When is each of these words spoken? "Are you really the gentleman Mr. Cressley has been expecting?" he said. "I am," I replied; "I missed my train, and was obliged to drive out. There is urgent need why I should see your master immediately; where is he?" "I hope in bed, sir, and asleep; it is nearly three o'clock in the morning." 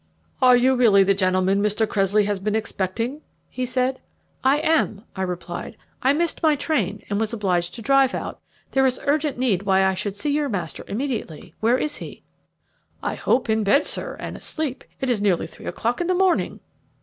"Are 0.41 0.55
you 0.55 0.73
really 0.75 1.03
the 1.03 1.13
gentleman 1.13 1.61
Mr. 1.61 1.87
Cressley 1.87 2.23
has 2.23 2.39
been 2.39 2.55
expecting?" 2.55 3.21
he 3.51 3.67
said. 3.67 4.01
"I 4.43 4.57
am," 4.57 5.03
I 5.15 5.21
replied; 5.21 5.77
"I 6.01 6.11
missed 6.11 6.41
my 6.41 6.55
train, 6.55 7.03
and 7.07 7.19
was 7.19 7.33
obliged 7.33 7.75
to 7.75 7.83
drive 7.83 8.15
out. 8.15 8.39
There 8.71 8.87
is 8.87 8.99
urgent 9.03 9.37
need 9.37 9.61
why 9.61 9.85
I 9.85 9.93
should 9.93 10.15
see 10.17 10.31
your 10.31 10.49
master 10.49 10.83
immediately; 10.87 11.53
where 11.59 11.77
is 11.77 11.97
he?" 11.97 12.23
"I 13.03 13.13
hope 13.13 13.47
in 13.47 13.63
bed, 13.63 13.85
sir, 13.85 14.17
and 14.19 14.35
asleep; 14.35 14.83
it 14.99 15.07
is 15.11 15.21
nearly 15.21 15.45
three 15.45 15.67
o'clock 15.67 16.01
in 16.01 16.07
the 16.07 16.15
morning." 16.15 16.61